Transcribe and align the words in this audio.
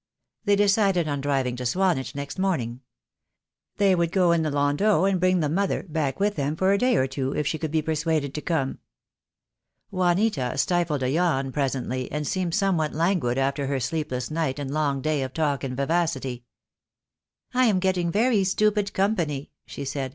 They 0.45 0.55
decided 0.55 1.07
on 1.07 1.21
driving 1.21 1.55
to 1.57 1.63
Swanage 1.63 2.15
next 2.15 2.39
morning. 2.39 2.81
They 3.77 3.93
would 3.93 4.11
go 4.11 4.31
in 4.31 4.41
the 4.41 4.49
landau, 4.49 5.03
and 5.05 5.19
bring 5.19 5.41
"the 5.41 5.47
mother" 5.47 5.83
back 5.83 6.19
with 6.19 6.37
them 6.37 6.55
for 6.55 6.71
a 6.73 6.77
day 6.79 6.97
or 6.97 7.05
two, 7.05 7.33
if 7.35 7.45
she 7.45 7.59
could 7.59 7.69
be 7.69 7.83
per 7.83 7.91
suaded 7.91 8.33
to 8.33 8.41
come. 8.41 8.79
Juanita 9.91 10.57
stifled 10.57 11.03
a 11.03 11.09
yawn 11.11 11.51
presently, 11.51 12.11
and 12.11 12.25
seemed 12.25 12.55
some 12.55 12.77
what 12.77 12.93
languid 12.93 13.37
after 13.37 13.67
her 13.67 13.79
sleepless 13.79 14.31
night 14.31 14.57
and 14.57 14.71
long 14.71 15.03
day 15.03 15.21
of 15.21 15.33
talk 15.35 15.63
and 15.63 15.77
vivacity. 15.77 16.45
"I 17.53 17.65
am 17.65 17.77
getting 17.77 18.11
very 18.11 18.43
stupid 18.43 18.93
company," 18.93 19.51
she 19.67 19.85
said. 19.85 20.09